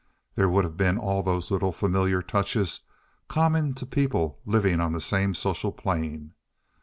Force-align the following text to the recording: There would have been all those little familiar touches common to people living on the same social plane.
There 0.33 0.49
would 0.49 0.63
have 0.63 0.77
been 0.77 0.97
all 0.97 1.21
those 1.21 1.51
little 1.51 1.71
familiar 1.71 2.23
touches 2.23 2.79
common 3.27 3.75
to 3.75 3.85
people 3.85 4.39
living 4.47 4.79
on 4.79 4.93
the 4.93 4.99
same 4.99 5.35
social 5.35 5.71
plane. 5.71 6.33